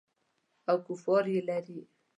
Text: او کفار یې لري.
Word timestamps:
او 0.69 0.77
کفار 0.87 1.23
یې 1.33 1.41
لري. 1.49 1.79